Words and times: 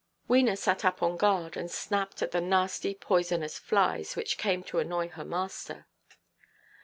Wena 0.27 0.57
sat 0.57 0.83
up 0.83 1.03
on 1.03 1.15
guard 1.15 1.55
and 1.55 1.69
snapped 1.69 2.23
at 2.23 2.31
the 2.31 2.41
nasty 2.41 2.95
poisonous 2.95 3.59
flies, 3.59 4.15
which 4.15 4.39
came 4.39 4.63
to 4.63 4.79
annoy 4.79 5.09
her 5.09 5.23
master. 5.23 5.85